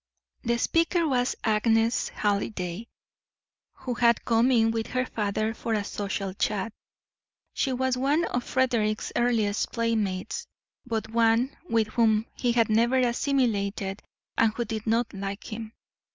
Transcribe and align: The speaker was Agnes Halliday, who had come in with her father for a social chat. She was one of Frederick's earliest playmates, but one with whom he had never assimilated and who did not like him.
The 0.41 0.57
speaker 0.57 1.07
was 1.07 1.35
Agnes 1.43 2.09
Halliday, 2.09 2.87
who 3.73 3.93
had 3.93 4.25
come 4.25 4.49
in 4.51 4.71
with 4.71 4.87
her 4.87 5.05
father 5.05 5.53
for 5.53 5.73
a 5.75 5.83
social 5.83 6.33
chat. 6.33 6.73
She 7.53 7.71
was 7.71 7.97
one 7.99 8.25
of 8.25 8.43
Frederick's 8.43 9.11
earliest 9.15 9.71
playmates, 9.71 10.47
but 10.87 11.11
one 11.11 11.55
with 11.69 11.85
whom 11.89 12.25
he 12.33 12.53
had 12.53 12.67
never 12.67 12.97
assimilated 12.97 14.01
and 14.39 14.51
who 14.55 14.65
did 14.65 14.87
not 14.87 15.13
like 15.13 15.53
him. 15.53 15.71